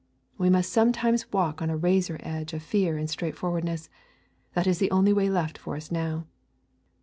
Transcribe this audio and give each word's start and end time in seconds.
We 0.35 0.49
must 0.49 0.73
sometimes 0.73 1.31
walk 1.31 1.61
on 1.61 1.69
a 1.69 1.77
razor 1.77 2.17
edge 2.21 2.53
of 2.53 2.63
fear 2.63 2.97
and 2.97 3.07
straightforwardness; 3.07 3.87
that 4.55 4.65
is 4.65 4.79
the 4.79 4.89
only 4.89 5.13
way 5.13 5.29
left 5.29 5.59
for 5.59 5.75
us 5.75 5.91
now. 5.91 6.25